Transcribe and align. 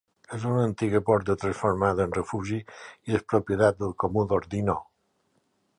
És 0.35 0.45
una 0.51 0.61
antiga 0.67 1.01
borda 1.09 1.35
transformada 1.43 2.07
en 2.09 2.15
refugi 2.17 2.59
i 2.63 3.17
és 3.19 3.27
propietat 3.35 3.81
del 3.83 3.97
Comú 4.05 4.29
d'Ordino. 4.33 4.81